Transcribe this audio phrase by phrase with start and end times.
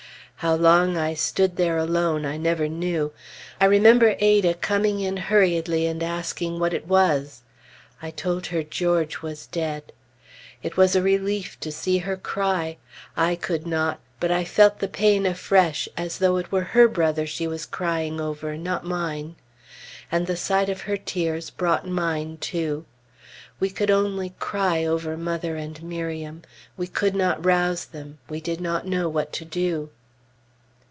[0.43, 3.13] How long I stood there alone, I never knew.
[3.59, 7.43] I remember Ada coming in hurriedly and asking what it was.
[8.01, 9.93] I told her George was dead.
[10.63, 12.77] It was a relief to see her cry.
[13.15, 17.27] I could not; but I felt the pain afresh, as though it were her brother
[17.27, 19.35] she was crying over, not mine.
[20.11, 22.85] And the sight of her tears brought mine, too.
[23.59, 26.41] We could only cry over mother and Miriam;
[26.77, 29.91] we could not rouse them; we did not know what to do.